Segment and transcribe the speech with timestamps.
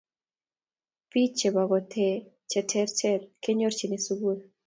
[1.09, 2.15] biich chebo kotee
[2.49, 4.37] che terter kenyorchine sukul